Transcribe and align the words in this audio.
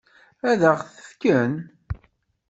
Ad 0.49 0.61
ɣ-t-fken? 0.77 1.53